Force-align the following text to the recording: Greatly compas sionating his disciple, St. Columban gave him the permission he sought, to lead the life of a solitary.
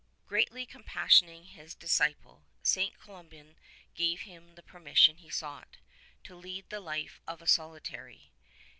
Greatly 0.25 0.65
compas 0.65 1.21
sionating 1.21 1.45
his 1.45 1.75
disciple, 1.75 2.47
St. 2.63 2.97
Columban 2.97 3.55
gave 3.93 4.21
him 4.21 4.55
the 4.55 4.63
permission 4.63 5.17
he 5.17 5.29
sought, 5.29 5.77
to 6.23 6.35
lead 6.35 6.67
the 6.71 6.81
life 6.81 7.21
of 7.27 7.39
a 7.39 7.45
solitary. 7.45 8.31